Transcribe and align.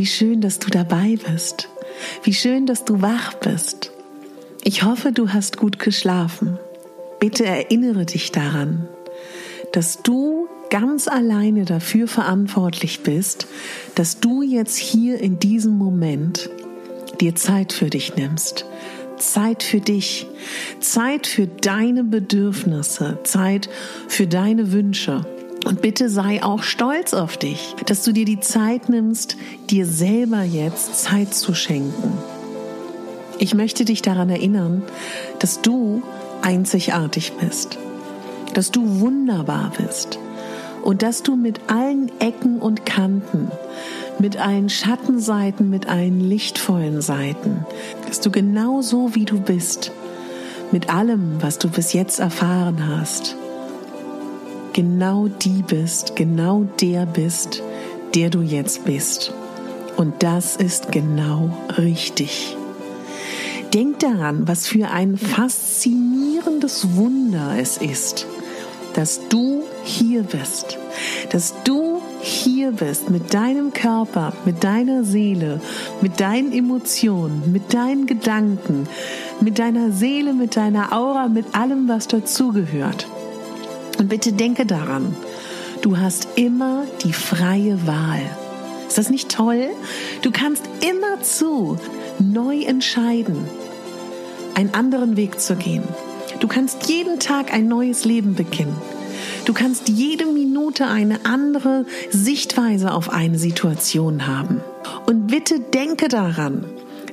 Wie 0.00 0.06
schön, 0.06 0.40
dass 0.40 0.58
du 0.58 0.70
dabei 0.70 1.18
bist. 1.30 1.68
Wie 2.22 2.32
schön, 2.32 2.64
dass 2.64 2.86
du 2.86 3.02
wach 3.02 3.34
bist. 3.34 3.92
Ich 4.64 4.82
hoffe, 4.82 5.12
du 5.12 5.34
hast 5.34 5.58
gut 5.58 5.78
geschlafen. 5.78 6.58
Bitte 7.18 7.44
erinnere 7.44 8.06
dich 8.06 8.32
daran, 8.32 8.88
dass 9.74 10.02
du 10.02 10.48
ganz 10.70 11.06
alleine 11.06 11.66
dafür 11.66 12.08
verantwortlich 12.08 13.02
bist, 13.02 13.46
dass 13.94 14.20
du 14.20 14.40
jetzt 14.40 14.78
hier 14.78 15.20
in 15.20 15.38
diesem 15.38 15.76
Moment 15.76 16.48
dir 17.20 17.34
Zeit 17.34 17.74
für 17.74 17.90
dich 17.90 18.16
nimmst. 18.16 18.64
Zeit 19.18 19.62
für 19.62 19.80
dich, 19.80 20.26
Zeit 20.80 21.26
für 21.26 21.46
deine 21.46 22.04
Bedürfnisse, 22.04 23.18
Zeit 23.24 23.68
für 24.08 24.26
deine 24.26 24.72
Wünsche. 24.72 25.26
Und 25.64 25.82
bitte 25.82 26.08
sei 26.08 26.42
auch 26.42 26.62
stolz 26.62 27.12
auf 27.14 27.36
dich, 27.36 27.74
dass 27.86 28.02
du 28.02 28.12
dir 28.12 28.24
die 28.24 28.40
Zeit 28.40 28.88
nimmst, 28.88 29.36
dir 29.68 29.86
selber 29.86 30.42
jetzt 30.42 31.02
Zeit 31.02 31.34
zu 31.34 31.54
schenken. 31.54 32.14
Ich 33.38 33.54
möchte 33.54 33.84
dich 33.84 34.02
daran 34.02 34.30
erinnern, 34.30 34.82
dass 35.38 35.60
du 35.60 36.02
einzigartig 36.42 37.32
bist, 37.40 37.78
dass 38.54 38.70
du 38.70 39.00
wunderbar 39.00 39.72
bist 39.76 40.18
und 40.82 41.02
dass 41.02 41.22
du 41.22 41.36
mit 41.36 41.60
allen 41.70 42.10
Ecken 42.20 42.58
und 42.58 42.86
Kanten, 42.86 43.50
mit 44.18 44.38
allen 44.38 44.68
Schattenseiten, 44.68 45.70
mit 45.70 45.88
allen 45.88 46.20
lichtvollen 46.20 47.00
Seiten, 47.00 47.64
dass 48.06 48.20
du 48.20 48.30
genau 48.30 48.82
so 48.82 49.14
wie 49.14 49.24
du 49.24 49.40
bist, 49.40 49.92
mit 50.72 50.92
allem, 50.92 51.36
was 51.40 51.58
du 51.58 51.68
bis 51.68 51.92
jetzt 51.92 52.18
erfahren 52.18 52.88
hast, 52.88 53.36
genau 54.80 55.28
die 55.28 55.62
bist, 55.62 56.16
genau 56.16 56.64
der 56.80 57.04
bist, 57.04 57.62
der 58.14 58.30
du 58.30 58.40
jetzt 58.40 58.86
bist. 58.86 59.30
Und 59.98 60.22
das 60.22 60.56
ist 60.56 60.90
genau 60.90 61.50
richtig. 61.76 62.56
Denk 63.74 63.98
daran, 63.98 64.48
was 64.48 64.66
für 64.66 64.88
ein 64.88 65.18
faszinierendes 65.18 66.96
Wunder 66.96 67.56
es 67.58 67.76
ist, 67.76 68.26
dass 68.94 69.20
du 69.28 69.64
hier 69.84 70.22
bist, 70.22 70.78
dass 71.30 71.52
du 71.64 72.00
hier 72.22 72.72
bist 72.72 73.10
mit 73.10 73.34
deinem 73.34 73.74
Körper, 73.74 74.32
mit 74.46 74.64
deiner 74.64 75.04
Seele, 75.04 75.60
mit 76.00 76.20
deinen 76.20 76.54
Emotionen, 76.54 77.52
mit 77.52 77.74
deinen 77.74 78.06
Gedanken, 78.06 78.88
mit 79.42 79.58
deiner 79.58 79.92
Seele, 79.92 80.32
mit 80.32 80.56
deiner 80.56 80.94
Aura, 80.94 81.28
mit 81.28 81.54
allem, 81.54 81.86
was 81.86 82.08
dazugehört. 82.08 83.06
Und 84.00 84.08
bitte 84.08 84.32
denke 84.32 84.64
daran, 84.64 85.14
du 85.82 85.98
hast 85.98 86.28
immer 86.36 86.84
die 87.04 87.12
freie 87.12 87.86
Wahl. 87.86 88.22
Ist 88.88 88.96
das 88.96 89.10
nicht 89.10 89.30
toll? 89.30 89.68
Du 90.22 90.30
kannst 90.30 90.62
immer 90.80 91.22
zu 91.22 91.76
neu 92.18 92.62
entscheiden, 92.62 93.44
einen 94.54 94.72
anderen 94.72 95.18
Weg 95.18 95.38
zu 95.38 95.54
gehen. 95.54 95.82
Du 96.40 96.48
kannst 96.48 96.88
jeden 96.88 97.20
Tag 97.20 97.52
ein 97.52 97.68
neues 97.68 98.06
Leben 98.06 98.34
beginnen. 98.34 98.74
Du 99.44 99.52
kannst 99.52 99.90
jede 99.90 100.24
Minute 100.24 100.86
eine 100.86 101.26
andere 101.26 101.84
Sichtweise 102.08 102.94
auf 102.94 103.10
eine 103.10 103.38
Situation 103.38 104.26
haben. 104.26 104.62
Und 105.04 105.26
bitte 105.26 105.60
denke 105.60 106.08
daran, 106.08 106.64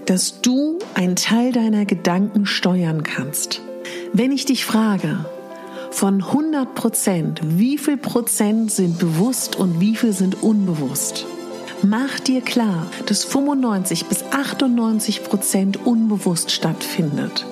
dass 0.06 0.40
du 0.40 0.80
einen 0.94 1.18
Teil 1.18 1.52
deiner 1.52 1.84
Gedanken 1.84 2.46
steuern 2.46 3.04
kannst. 3.04 3.62
Wenn 4.14 4.32
ich 4.32 4.46
dich 4.46 4.64
frage, 4.64 5.26
von 5.98 6.22
100 6.22 6.76
Prozent, 6.76 7.42
wie 7.44 7.80
viel 7.80 7.98
Prozent 7.98 8.72
sind 8.72 9.00
bewusst 9.00 9.56
und 9.56 9.80
wie 9.80 9.96
viel 9.96 10.14
sind 10.14 10.44
unbewusst? 10.44 11.26
Mach 11.82 12.20
dir 12.20 12.42
klar, 12.42 12.86
dass 13.08 13.24
95 13.24 14.06
bis 14.06 14.24
98 14.30 15.24
Prozent 15.24 15.88
unbewusst 15.88 16.52
stattfindet. 16.52 17.48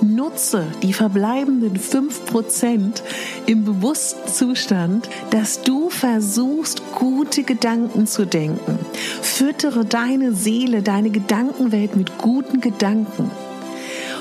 Nutze 0.00 0.64
die 0.82 0.94
verbleibenden 0.94 1.76
5 1.76 2.24
Prozent 2.24 3.02
im 3.44 3.66
bewussten 3.66 4.32
Zustand, 4.32 5.06
dass 5.28 5.60
du 5.60 5.90
versuchst, 5.90 6.80
gute 6.94 7.42
Gedanken 7.42 8.06
zu 8.06 8.24
denken. 8.24 8.78
Füttere 9.20 9.84
deine 9.84 10.32
Seele, 10.32 10.80
deine 10.80 11.10
Gedankenwelt 11.10 11.96
mit 11.96 12.16
guten 12.16 12.62
Gedanken. 12.62 13.30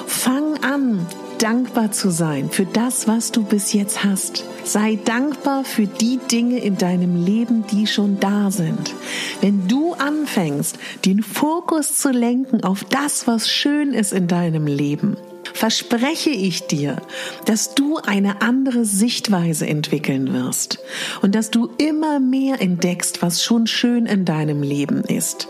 Fang 0.05 0.61
an, 0.65 1.07
dankbar 1.39 1.91
zu 1.91 2.11
sein 2.11 2.49
für 2.49 2.65
das, 2.65 3.07
was 3.07 3.31
du 3.31 3.43
bis 3.43 3.73
jetzt 3.73 4.03
hast. 4.03 4.45
Sei 4.63 4.99
dankbar 5.03 5.63
für 5.63 5.87
die 5.87 6.19
Dinge 6.31 6.59
in 6.59 6.77
deinem 6.77 7.25
Leben, 7.25 7.65
die 7.71 7.87
schon 7.87 8.19
da 8.19 8.51
sind. 8.51 8.93
Wenn 9.41 9.67
du 9.67 9.93
anfängst, 9.93 10.77
den 11.05 11.23
Fokus 11.23 11.97
zu 11.97 12.11
lenken 12.11 12.63
auf 12.63 12.83
das, 12.83 13.25
was 13.25 13.49
schön 13.49 13.93
ist 13.93 14.13
in 14.13 14.27
deinem 14.27 14.67
Leben, 14.67 15.17
verspreche 15.53 16.29
ich 16.29 16.67
dir, 16.67 16.97
dass 17.45 17.75
du 17.75 17.97
eine 17.97 18.41
andere 18.41 18.85
Sichtweise 18.85 19.67
entwickeln 19.67 20.33
wirst 20.33 20.79
und 21.21 21.35
dass 21.35 21.51
du 21.51 21.69
immer 21.77 22.19
mehr 22.19 22.61
entdeckst, 22.61 23.21
was 23.21 23.43
schon 23.43 23.67
schön 23.67 24.05
in 24.05 24.25
deinem 24.25 24.61
Leben 24.61 25.03
ist. 25.03 25.47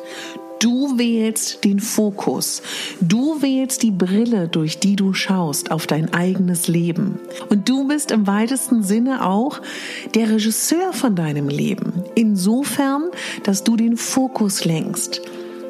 Du 0.60 0.98
wählst 0.98 1.64
den 1.64 1.80
Fokus. 1.80 2.62
Du 3.00 3.42
wählst 3.42 3.82
die 3.82 3.92
Brille, 3.92 4.50
durch 4.50 4.78
die 4.78 4.98
du 4.98 5.14
schaust 5.14 5.72
auf 5.72 5.88
dein 5.88 6.14
eigenes 6.14 6.68
Leben. 6.68 7.18
Und 7.48 7.70
du 7.70 7.88
bist 7.88 8.12
im 8.12 8.28
weitesten 8.28 8.84
Sinne 8.84 9.26
auch 9.26 9.62
der 10.16 10.30
Regisseur 10.30 10.92
von 10.92 11.16
deinem 11.16 11.48
Leben. 11.48 12.04
Insofern, 12.14 13.04
dass 13.44 13.64
du 13.64 13.78
den 13.78 13.96
Fokus 13.96 14.66
lenkst. 14.66 15.22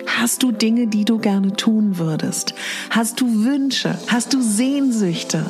Hast 0.07 0.41
du 0.41 0.51
Dinge, 0.51 0.87
die 0.87 1.05
du 1.05 1.19
gerne 1.19 1.55
tun 1.55 1.99
würdest? 1.99 2.55
Hast 2.89 3.21
du 3.21 3.45
Wünsche? 3.45 3.95
Hast 4.07 4.33
du 4.33 4.41
Sehnsüchte? 4.41 5.45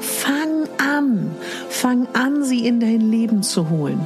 Fang 0.00 0.68
an. 0.78 1.32
Fang 1.68 2.06
an, 2.12 2.44
sie 2.44 2.64
in 2.64 2.78
dein 2.78 3.00
Leben 3.00 3.42
zu 3.42 3.70
holen. 3.70 4.00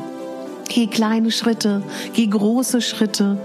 Geh 0.69 0.87
kleine 0.87 1.31
Schritte, 1.31 1.83
geh 2.15 2.27
große 2.27 2.81
Schritte 2.81 3.37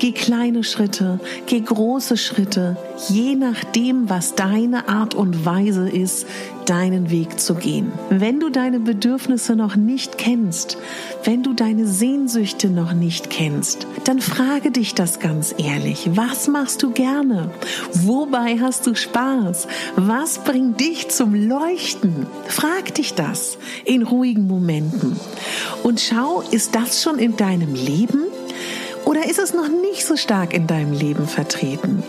Geh 0.00 0.12
kleine 0.12 0.64
Schritte, 0.64 1.20
geh 1.44 1.60
große 1.60 2.16
Schritte, 2.16 2.78
je 3.10 3.34
nachdem, 3.34 4.08
was 4.08 4.34
deine 4.34 4.88
Art 4.88 5.14
und 5.14 5.44
Weise 5.44 5.90
ist, 5.90 6.26
deinen 6.64 7.10
Weg 7.10 7.38
zu 7.38 7.54
gehen. 7.54 7.92
Wenn 8.08 8.40
du 8.40 8.48
deine 8.48 8.80
Bedürfnisse 8.80 9.56
noch 9.56 9.76
nicht 9.76 10.16
kennst, 10.16 10.78
wenn 11.24 11.42
du 11.42 11.52
deine 11.52 11.86
Sehnsüchte 11.86 12.70
noch 12.70 12.94
nicht 12.94 13.28
kennst, 13.28 13.86
dann 14.04 14.22
frage 14.22 14.70
dich 14.70 14.94
das 14.94 15.20
ganz 15.20 15.54
ehrlich. 15.58 16.08
Was 16.14 16.48
machst 16.48 16.82
du 16.82 16.92
gerne? 16.92 17.50
Wobei 17.92 18.58
hast 18.58 18.86
du 18.86 18.94
Spaß? 18.94 19.68
Was 19.96 20.38
bringt 20.38 20.80
dich 20.80 21.10
zum 21.10 21.34
Leuchten? 21.34 22.26
Frag 22.46 22.94
dich 22.94 23.12
das 23.12 23.58
in 23.84 24.02
ruhigen 24.02 24.46
Momenten. 24.46 25.20
Und 25.82 26.00
schau, 26.00 26.42
ist 26.52 26.74
das 26.74 27.02
schon 27.02 27.18
in 27.18 27.36
deinem 27.36 27.74
Leben? 27.74 28.24
Oder 29.10 29.28
ist 29.28 29.40
es 29.40 29.52
noch 29.54 29.66
nicht 29.66 30.06
so 30.06 30.16
stark 30.16 30.54
in 30.54 30.68
deinem 30.68 30.92
Leben 30.92 31.26
vertreten? 31.26 32.04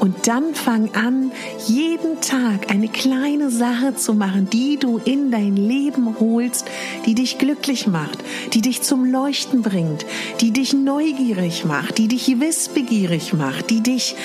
Und 0.00 0.26
dann 0.26 0.52
fang 0.56 0.92
an, 0.96 1.30
jeden 1.68 2.20
Tag 2.20 2.72
eine 2.72 2.88
kleine 2.88 3.50
Sache 3.50 3.94
zu 3.94 4.14
machen, 4.14 4.50
die 4.50 4.76
du 4.76 4.98
in 4.98 5.30
dein 5.30 5.54
Leben 5.54 6.16
holst, 6.18 6.66
die 7.06 7.14
dich 7.14 7.38
glücklich 7.38 7.86
macht, 7.86 8.18
die 8.52 8.62
dich 8.62 8.82
zum 8.82 9.04
Leuchten 9.04 9.62
bringt, 9.62 10.04
die 10.40 10.50
dich 10.50 10.72
neugierig 10.72 11.64
macht, 11.66 11.98
die 11.98 12.08
dich 12.08 12.40
wissbegierig 12.40 13.32
macht, 13.32 13.70
die 13.70 13.80
dich, 13.80 14.16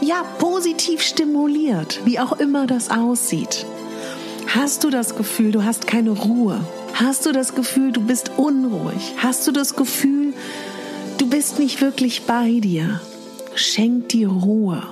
ja, 0.00 0.22
positiv 0.38 1.02
stimuliert, 1.02 1.98
wie 2.04 2.20
auch 2.20 2.38
immer 2.38 2.68
das 2.68 2.92
aussieht. 2.92 3.66
Hast 4.46 4.84
du 4.84 4.90
das 4.90 5.16
Gefühl, 5.16 5.50
du 5.50 5.64
hast 5.64 5.88
keine 5.88 6.10
Ruhe? 6.10 6.60
Hast 6.94 7.26
du 7.26 7.32
das 7.32 7.56
Gefühl, 7.56 7.90
du 7.90 8.02
bist 8.02 8.30
unruhig? 8.36 9.14
Hast 9.16 9.48
du 9.48 9.50
das 9.50 9.74
Gefühl, 9.74 10.32
du 11.18 11.28
bist 11.28 11.58
nicht 11.58 11.80
wirklich 11.80 12.22
bei 12.22 12.60
dir? 12.60 13.00
Schenk 13.54 14.08
dir 14.10 14.28
Ruhe. 14.28 14.82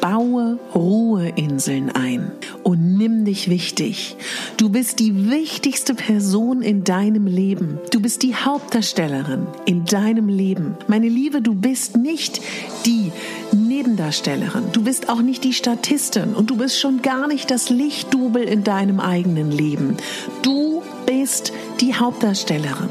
Baue 0.00 0.58
Ruheinseln 0.74 1.90
ein 1.90 2.32
und 2.64 2.96
nimm 2.98 3.24
dich 3.24 3.48
wichtig. 3.48 4.16
Du 4.56 4.70
bist 4.70 4.98
die 4.98 5.30
wichtigste 5.30 5.94
Person 5.94 6.62
in 6.62 6.82
deinem 6.82 7.28
Leben. 7.28 7.78
Du 7.92 8.00
bist 8.00 8.24
die 8.24 8.34
Hauptdarstellerin 8.34 9.46
in 9.66 9.84
deinem 9.84 10.28
Leben. 10.28 10.76
Meine 10.88 11.08
Liebe, 11.08 11.42
du 11.42 11.54
bist 11.54 11.96
nicht 11.96 12.40
die 12.86 13.12
Nebendarstellerin. 13.52 14.64
Du 14.72 14.82
bist 14.82 15.08
auch 15.08 15.22
nicht 15.22 15.44
die 15.44 15.52
Statistin 15.52 16.34
und 16.34 16.50
du 16.50 16.56
bist 16.56 16.80
schon 16.80 17.00
gar 17.00 17.28
nicht 17.28 17.48
das 17.52 17.70
Lichtdubel 17.70 18.42
in 18.42 18.64
deinem 18.64 18.98
eigenen 18.98 19.52
Leben. 19.52 19.96
Du 20.42 20.82
bist 21.06 21.52
die 21.80 21.94
Hauptdarstellerin. 21.94 22.90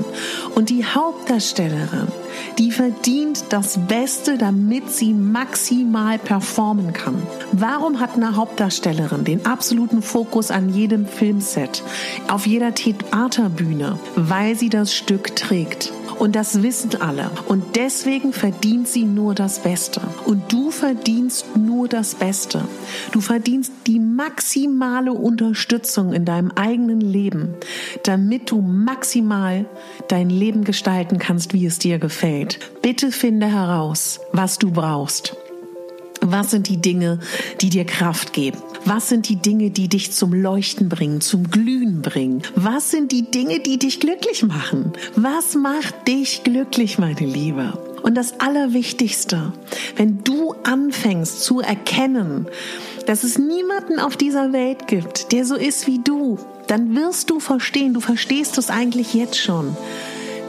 Und 0.55 0.69
die 0.69 0.85
Hauptdarstellerin, 0.85 2.07
die 2.57 2.71
verdient 2.71 3.45
das 3.49 3.79
Beste, 3.87 4.37
damit 4.37 4.91
sie 4.91 5.13
maximal 5.13 6.17
performen 6.17 6.93
kann. 6.93 7.21
Warum 7.51 7.99
hat 7.99 8.15
eine 8.15 8.35
Hauptdarstellerin 8.35 9.23
den 9.23 9.45
absoluten 9.45 10.01
Fokus 10.01 10.51
an 10.51 10.73
jedem 10.73 11.05
Filmset, 11.05 11.83
auf 12.27 12.47
jeder 12.47 12.73
Theaterbühne? 12.73 13.99
Weil 14.15 14.55
sie 14.55 14.69
das 14.69 14.93
Stück 14.93 15.35
trägt. 15.35 15.91
Und 16.19 16.35
das 16.35 16.63
wissen 16.63 16.99
alle. 16.99 17.29
Und 17.47 17.75
deswegen 17.75 18.33
verdient 18.33 18.87
sie 18.87 19.03
nur 19.03 19.35
das 19.35 19.59
Beste. 19.59 20.01
Und 20.25 20.51
du 20.51 20.71
verdienst 20.71 21.55
nur 21.55 21.87
das 21.87 22.15
Beste. 22.15 22.63
Du 23.11 23.21
verdienst 23.21 23.71
die 23.85 23.99
maximale 23.99 25.11
Unterstützung 25.11 26.13
in 26.13 26.25
deinem 26.25 26.51
eigenen 26.51 27.01
Leben, 27.01 27.53
damit 28.03 28.49
du 28.49 28.61
maximal 28.83 29.65
dein 30.07 30.29
Leben 30.29 30.63
gestalten 30.63 31.19
kannst, 31.19 31.53
wie 31.53 31.65
es 31.65 31.79
dir 31.79 32.00
gefällt. 32.00 32.59
Bitte 32.81 33.12
finde 33.12 33.47
heraus, 33.47 34.19
was 34.31 34.59
du 34.59 34.71
brauchst. 34.71 35.35
Was 36.21 36.51
sind 36.51 36.68
die 36.68 36.77
Dinge, 36.77 37.19
die 37.62 37.69
dir 37.69 37.85
Kraft 37.85 38.33
geben? 38.33 38.57
Was 38.85 39.09
sind 39.09 39.29
die 39.29 39.35
Dinge, 39.35 39.69
die 39.69 39.88
dich 39.88 40.12
zum 40.12 40.33
Leuchten 40.33 40.89
bringen, 40.89 41.21
zum 41.21 41.50
Glühen 41.50 42.01
bringen? 42.01 42.41
Was 42.56 42.91
sind 42.91 43.12
die 43.12 43.29
Dinge, 43.29 43.59
die 43.59 43.77
dich 43.77 44.00
glücklich 44.00 44.44
machen? 44.44 44.94
Was 45.15 45.56
macht 45.56 46.07
dich 46.07 46.44
glücklich, 46.44 46.97
meine 46.97 47.25
Liebe? 47.25 47.77
Und 48.01 48.15
das 48.15 48.39
Allerwichtigste, 48.39 49.53
wenn 49.95 50.23
du 50.23 50.53
anfängst 50.63 51.44
zu 51.44 51.59
erkennen, 51.59 52.47
dass 53.06 53.23
es 53.23 53.38
niemanden 53.38 54.00
auf 54.00 54.18
dieser 54.18 54.53
Welt 54.53 54.88
gibt, 54.88 55.31
der 55.31 55.45
so 55.45 55.56
ist 55.56 55.88
wie 55.88 56.00
du, 56.00 56.39
dann 56.67 56.95
wirst 56.95 57.29
du 57.29 57.39
verstehen, 57.39 57.93
du 57.93 57.99
verstehst 58.01 58.57
es 58.57 58.69
eigentlich 58.69 59.13
jetzt 59.13 59.37
schon, 59.37 59.75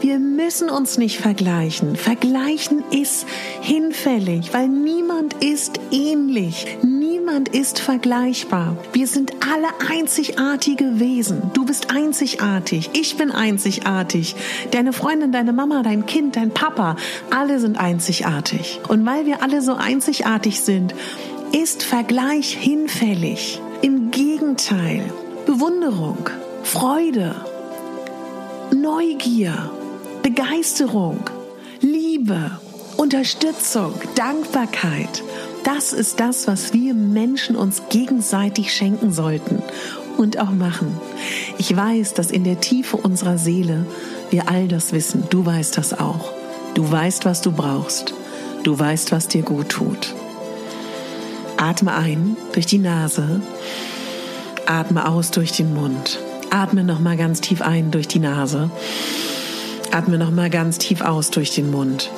wir 0.01 0.17
müssen 0.17 0.69
uns 0.69 0.97
nicht 0.97 1.19
vergleichen. 1.19 1.97
Vergleichen 1.97 2.83
ist 2.89 3.25
hinfällig, 3.61 4.53
weil 4.53 4.69
niemand 4.69 5.33
ist 5.43 5.79
ähnlich. 5.91 6.65
Niemand 6.81 7.49
ist 7.49 7.79
vergleichbar. 7.79 8.77
Wir 8.93 9.07
sind 9.07 9.33
alle 9.51 9.67
einzigartige 9.91 11.01
Wesen. 11.01 11.51
Du 11.53 11.65
bist 11.65 11.91
einzigartig. 11.91 12.89
Ich 12.93 13.17
bin 13.17 13.31
einzigartig. 13.31 14.35
Deine 14.71 14.93
Freundin, 14.93 15.33
deine 15.33 15.51
Mama, 15.51 15.83
dein 15.83 16.05
Kind, 16.05 16.37
dein 16.37 16.51
Papa, 16.51 16.95
alle 17.29 17.59
sind 17.59 17.77
einzigartig. 17.77 18.79
Und 18.87 19.05
weil 19.05 19.25
wir 19.25 19.43
alle 19.43 19.61
so 19.61 19.73
einzigartig 19.75 20.61
sind, 20.61 20.95
ist 21.51 21.83
Vergleich 21.83 22.53
hinfällig. 22.53 23.61
Im 23.81 24.11
Gegenteil. 24.11 25.03
Bewunderung, 25.49 26.29
Freude, 26.61 27.33
Neugier, 28.71 29.71
Begeisterung, 30.21 31.21
Liebe, 31.81 32.51
Unterstützung, 32.97 33.95
Dankbarkeit. 34.13 35.23
Das 35.63 35.91
ist 35.91 36.19
das, 36.19 36.45
was 36.45 36.71
wir 36.73 36.93
Menschen 36.93 37.55
uns 37.55 37.81
gegenseitig 37.89 38.71
schenken 38.71 39.11
sollten 39.11 39.63
und 40.17 40.37
auch 40.37 40.51
machen. 40.51 40.95
Ich 41.57 41.75
weiß, 41.75 42.13
dass 42.13 42.29
in 42.29 42.43
der 42.43 42.61
Tiefe 42.61 42.97
unserer 42.97 43.39
Seele 43.39 43.87
wir 44.29 44.49
all 44.49 44.67
das 44.67 44.93
wissen. 44.93 45.23
Du 45.31 45.47
weißt 45.47 45.79
das 45.79 45.99
auch. 45.99 46.31
Du 46.75 46.91
weißt, 46.91 47.25
was 47.25 47.41
du 47.41 47.51
brauchst. 47.51 48.13
Du 48.61 48.77
weißt, 48.77 49.11
was 49.11 49.27
dir 49.27 49.41
gut 49.41 49.69
tut. 49.69 50.13
Atme 51.57 51.95
ein 51.95 52.37
durch 52.53 52.67
die 52.67 52.77
Nase. 52.77 53.41
Atme 54.69 55.07
aus 55.07 55.31
durch 55.31 55.51
den 55.51 55.73
Mund. 55.73 56.19
Atme 56.51 56.83
nochmal 56.83 57.17
ganz 57.17 57.41
tief 57.41 57.63
ein 57.63 57.89
durch 57.89 58.07
die 58.07 58.19
Nase. 58.19 58.69
Atme 59.91 60.19
noch 60.19 60.29
mal 60.29 60.51
ganz 60.51 60.77
tief 60.77 61.01
aus 61.01 61.31
durch 61.31 61.55
den 61.55 61.71
Mund. 61.71 62.11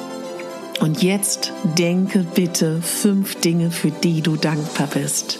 Und 0.81 1.01
jetzt 1.01 1.53
denke 1.77 2.25
bitte 2.35 2.81
fünf 2.81 3.35
Dinge, 3.35 3.71
für 3.71 3.89
die 3.89 4.21
du 4.21 4.35
dankbar 4.35 4.87
bist. 4.87 5.39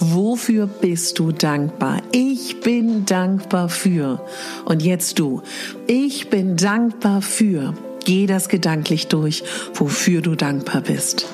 Wofür 0.00 0.66
bist 0.66 1.18
du 1.18 1.30
dankbar? 1.30 2.00
Ich 2.12 2.60
bin 2.60 3.04
dankbar 3.04 3.68
für. 3.68 4.24
Und 4.64 4.82
jetzt 4.82 5.18
du. 5.18 5.42
Ich 5.86 6.30
bin 6.30 6.56
dankbar 6.56 7.20
für. 7.20 7.74
Geh 8.06 8.26
das 8.26 8.48
gedanklich 8.48 9.08
durch, 9.08 9.44
wofür 9.74 10.22
du 10.22 10.34
dankbar 10.34 10.80
bist. 10.80 11.26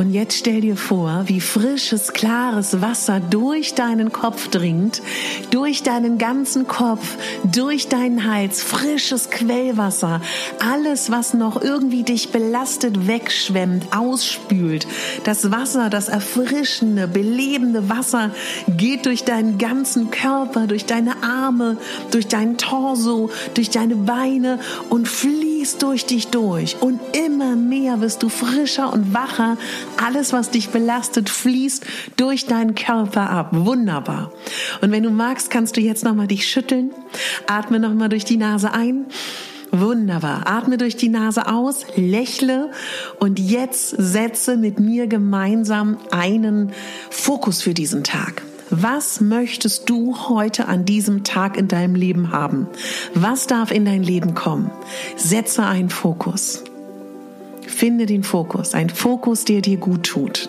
Und 0.00 0.12
jetzt 0.12 0.38
stell 0.38 0.62
dir 0.62 0.78
vor, 0.78 1.24
wie 1.26 1.42
frisches, 1.42 2.14
klares 2.14 2.80
Wasser 2.80 3.20
durch 3.20 3.74
deinen 3.74 4.12
Kopf 4.12 4.48
dringt, 4.48 5.02
durch 5.50 5.82
deinen 5.82 6.16
ganzen 6.16 6.66
Kopf, 6.66 7.18
durch 7.44 7.88
deinen 7.88 8.24
Hals, 8.24 8.62
frisches 8.62 9.28
Quellwasser, 9.28 10.22
alles, 10.58 11.10
was 11.10 11.34
noch 11.34 11.60
irgendwie 11.60 12.02
dich 12.02 12.30
belastet, 12.32 13.08
wegschwemmt, 13.08 13.94
ausspült. 13.94 14.86
Das 15.24 15.50
Wasser, 15.50 15.90
das 15.90 16.08
erfrischende, 16.08 17.06
belebende 17.06 17.90
Wasser 17.90 18.30
geht 18.78 19.04
durch 19.04 19.24
deinen 19.24 19.58
ganzen 19.58 20.10
Körper, 20.10 20.66
durch 20.66 20.86
deine 20.86 21.22
Arme, 21.22 21.76
durch 22.10 22.26
deinen 22.26 22.56
Torso, 22.56 23.28
durch 23.52 23.68
deine 23.68 23.96
Beine 23.96 24.60
und 24.88 25.08
fließt 25.08 25.49
durch 25.78 26.06
dich 26.06 26.28
durch. 26.28 26.76
Und 26.80 27.00
immer 27.16 27.56
mehr 27.56 28.00
wirst 28.00 28.22
du 28.22 28.28
frischer 28.28 28.92
und 28.92 29.14
wacher, 29.14 29.56
alles, 30.02 30.32
was 30.32 30.50
dich 30.50 30.70
belastet, 30.70 31.28
fließt 31.28 31.84
durch 32.16 32.46
deinen 32.46 32.74
Körper 32.74 33.30
ab. 33.30 33.48
Wunderbar. 33.52 34.32
Und 34.80 34.90
wenn 34.90 35.02
du 35.02 35.10
magst, 35.10 35.50
kannst 35.50 35.76
du 35.76 35.80
jetzt 35.80 36.04
nochmal 36.04 36.26
dich 36.26 36.48
schütteln. 36.48 36.90
Atme 37.46 37.78
nochmal 37.78 38.08
durch 38.08 38.24
die 38.24 38.36
Nase 38.36 38.72
ein. 38.72 39.06
Wunderbar. 39.72 40.46
Atme 40.46 40.78
durch 40.78 40.96
die 40.96 41.08
Nase 41.08 41.46
aus, 41.46 41.86
lächle 41.94 42.72
und 43.20 43.38
jetzt 43.38 43.90
setze 43.96 44.56
mit 44.56 44.80
mir 44.80 45.06
gemeinsam 45.06 45.98
einen 46.10 46.72
Fokus 47.08 47.62
für 47.62 47.72
diesen 47.72 48.02
Tag. 48.02 48.42
Was 48.72 49.20
möchtest 49.20 49.90
du 49.90 50.16
heute 50.28 50.68
an 50.68 50.84
diesem 50.84 51.24
Tag 51.24 51.56
in 51.56 51.66
deinem 51.66 51.96
Leben 51.96 52.30
haben? 52.30 52.68
Was 53.14 53.48
darf 53.48 53.72
in 53.72 53.84
dein 53.84 54.04
Leben 54.04 54.34
kommen? 54.34 54.70
Setze 55.16 55.64
einen 55.64 55.90
Fokus. 55.90 56.62
Finde 57.66 58.06
den 58.06 58.22
Fokus, 58.22 58.74
ein 58.74 58.88
Fokus, 58.88 59.44
der 59.44 59.60
dir 59.60 59.76
gut 59.76 60.04
tut. 60.04 60.48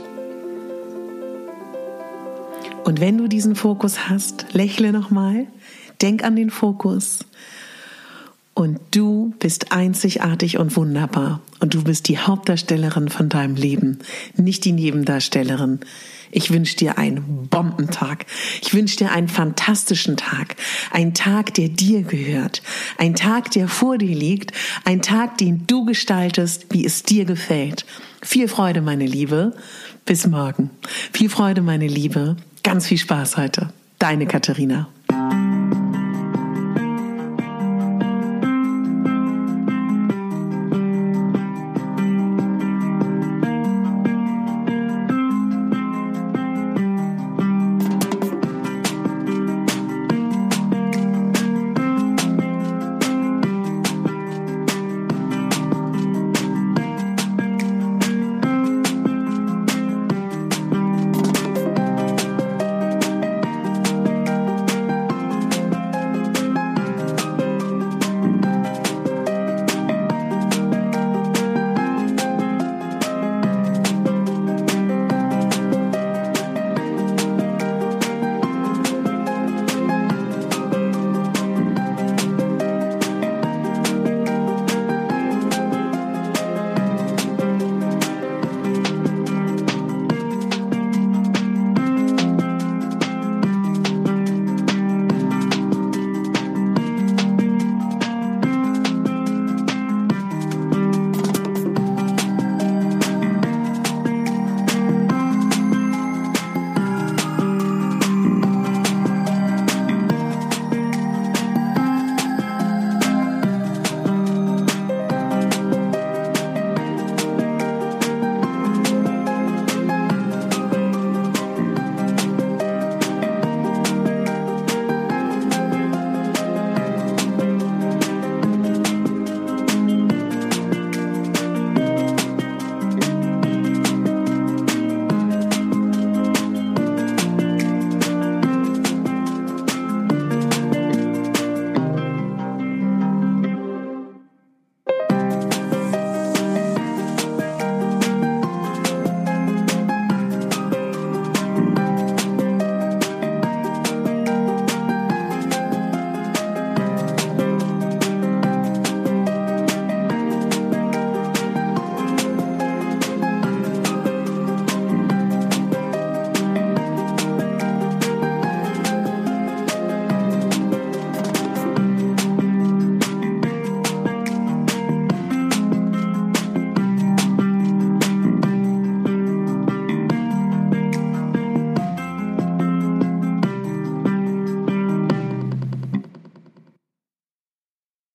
Und 2.84 3.02
wenn 3.02 3.18
du 3.18 3.28
diesen 3.28 3.56
Fokus 3.56 4.08
hast, 4.08 4.54
lächle 4.54 4.92
nochmal, 4.92 5.48
denk 6.00 6.24
an 6.24 6.36
den 6.36 6.52
Fokus 6.52 7.26
Und 8.62 8.80
du 8.92 9.34
bist 9.40 9.72
einzigartig 9.72 10.60
und 10.60 10.78
wunderbar. 10.78 11.42
Und 11.60 11.74
du 11.74 11.84
bist 11.84 12.08
die 12.08 12.20
Hauptdarstellerin 12.20 13.10
von 13.10 13.28
deinem 13.28 13.56
Leben, 13.56 13.98
nicht 14.38 14.66
die 14.66 14.72
Nebendarstellerin. 14.72 15.80
Ich 16.30 16.52
wünsche 16.52 16.76
dir 16.76 17.00
einen 17.00 17.48
Bombentag. 17.50 18.28
Ich 18.62 18.76
wünsche 18.76 18.98
dir 18.98 19.14
einen 19.14 19.30
fantastischen 19.30 20.16
Tag. 20.16 20.58
Ein 20.92 21.16
Tag, 21.16 21.56
der 21.56 21.70
dir 21.70 22.04
gehört. 22.04 22.62
Ein 23.00 23.16
Tag, 23.16 23.50
der 23.50 23.68
vor 23.68 23.98
dir 23.98 24.16
liegt. 24.16 24.52
Ein 24.86 25.02
Tag, 25.02 25.40
den 25.40 25.66
du 25.66 25.84
gestaltest, 25.86 26.68
wie 26.70 26.86
es 26.86 27.02
dir 27.02 27.26
gefällt. 27.26 27.88
Viel 28.22 28.48
Freude, 28.48 28.84
meine 28.84 29.08
Liebe. 29.08 29.56
Bis 30.06 30.28
morgen. 30.28 30.70
Viel 31.12 31.32
Freude, 31.32 31.64
meine 31.64 31.88
Liebe. 31.88 32.38
Ganz 32.62 32.86
viel 32.86 33.00
Spaß 33.00 33.38
heute. 33.38 33.74
Deine 33.98 34.28
Katharina. 34.28 34.88